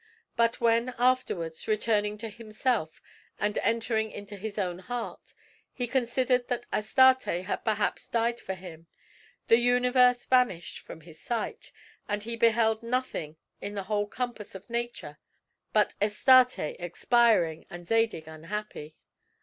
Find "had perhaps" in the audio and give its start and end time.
7.45-8.07